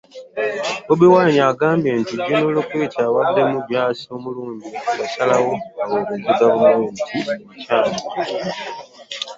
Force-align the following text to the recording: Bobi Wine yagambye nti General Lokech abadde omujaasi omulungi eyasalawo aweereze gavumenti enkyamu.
Bobi 0.87 1.07
Wine 1.13 1.37
yagambye 1.43 1.89
nti 2.01 2.13
General 2.25 2.53
Lokech 2.57 2.97
abadde 3.07 3.39
omujaasi 3.47 4.05
omulungi 4.15 4.69
eyasalawo 5.01 5.53
aweereze 5.83 6.25
gavumenti 6.41 7.01
enkyamu. 7.31 7.99